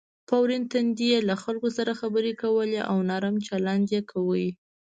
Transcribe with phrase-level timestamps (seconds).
[0.27, 4.45] په ورین تندي یې له خلکو سره خبرې کولې او نرم چلند یې کاوه.